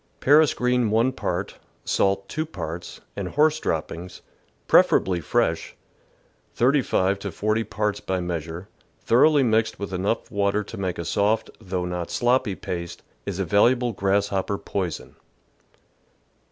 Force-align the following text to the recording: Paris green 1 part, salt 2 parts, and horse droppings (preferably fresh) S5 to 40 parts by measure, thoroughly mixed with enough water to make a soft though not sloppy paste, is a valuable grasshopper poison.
Paris 0.19 0.55
green 0.55 0.89
1 0.89 1.11
part, 1.11 1.59
salt 1.85 2.27
2 2.27 2.43
parts, 2.43 3.01
and 3.15 3.27
horse 3.27 3.59
droppings 3.59 4.23
(preferably 4.67 5.21
fresh) 5.21 5.75
S5 6.57 7.19
to 7.19 7.31
40 7.31 7.63
parts 7.65 7.99
by 7.99 8.19
measure, 8.19 8.67
thoroughly 9.03 9.43
mixed 9.43 9.77
with 9.77 9.93
enough 9.93 10.31
water 10.31 10.63
to 10.63 10.75
make 10.75 10.97
a 10.97 11.05
soft 11.05 11.51
though 11.59 11.85
not 11.85 12.09
sloppy 12.09 12.55
paste, 12.55 13.03
is 13.27 13.37
a 13.37 13.45
valuable 13.45 13.93
grasshopper 13.93 14.57
poison. 14.57 15.13